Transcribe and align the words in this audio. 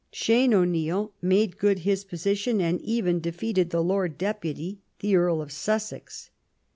Shan 0.11 0.51
O'Neill 0.51 1.13
made 1.21 1.59
good 1.59 1.77
his 1.77 2.03
position, 2.05 2.59
and 2.59 2.81
even 2.81 3.19
defeated 3.19 3.69
the 3.69 3.83
Lord 3.83 4.17
Deputy, 4.17 4.79
the 4.97 5.15
Earl 5.15 5.43
of 5.43 5.51
Sussex. 5.51 6.31